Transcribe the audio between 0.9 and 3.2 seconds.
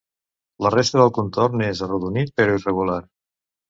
del contorn és arrodonit però irregular.